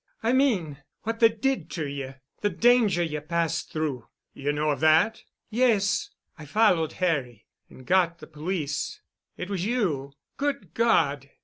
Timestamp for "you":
3.03-3.21, 4.33-4.51, 9.63-10.13